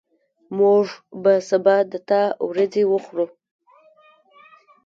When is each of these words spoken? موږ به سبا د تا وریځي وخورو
موږ 0.57 0.85
به 1.23 1.33
سبا 1.49 1.77
د 1.91 1.93
تا 2.09 2.21
وریځي 2.47 2.83
وخورو 2.87 3.25